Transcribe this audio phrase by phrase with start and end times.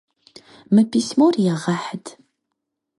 [0.73, 2.05] Мы письмор егъэхьыт!